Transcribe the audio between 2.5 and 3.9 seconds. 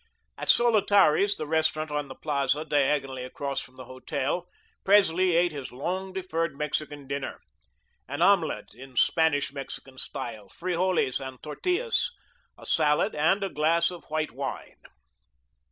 diagonally across from the